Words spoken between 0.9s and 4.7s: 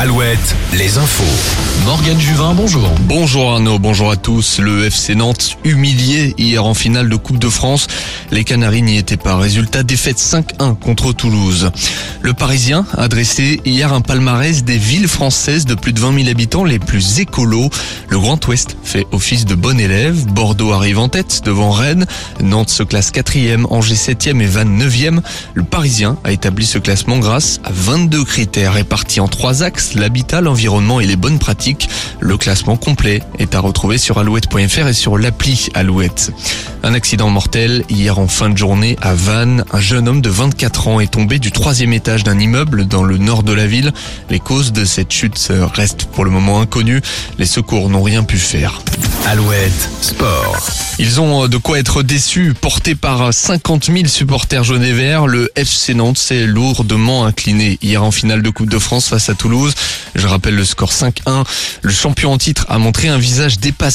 infos. Morgane Juvin, bonjour. Bonjour Arnaud, bonjour à tous.